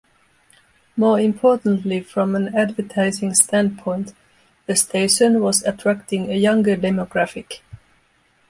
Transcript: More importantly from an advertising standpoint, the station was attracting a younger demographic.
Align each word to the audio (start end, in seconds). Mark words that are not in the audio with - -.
More 0.97 1.19
importantly 1.19 2.01
from 2.01 2.35
an 2.35 2.55
advertising 2.55 3.35
standpoint, 3.35 4.13
the 4.65 4.75
station 4.75 5.41
was 5.43 5.61
attracting 5.61 6.31
a 6.31 6.35
younger 6.35 6.75
demographic. 6.75 7.59